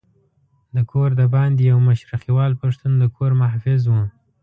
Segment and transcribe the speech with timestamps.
[0.75, 4.01] د کور دباندې یو مشرقیوال پښتون د کور محافظ وو.